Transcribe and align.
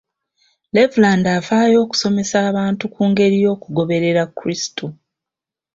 Levulandi 0.75 1.29
afaayo 1.37 1.77
okusomesa 1.85 2.37
abantu 2.49 2.83
ku 2.93 3.01
ngeri 3.09 3.37
y'okugoberera 3.43 4.23
krisitu. 4.37 4.85